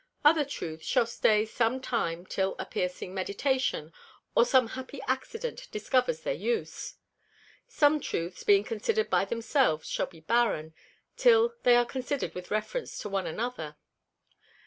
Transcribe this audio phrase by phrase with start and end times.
[0.25, 3.93] Other Truths shall stay some time till a piercing Meditation,
[4.33, 6.95] or some happy Accident discovers their Use.
[7.67, 10.73] Some Truths being consider'd by themselves shall be barren,
[11.17, 13.75] till they are consider'd with reference to one another.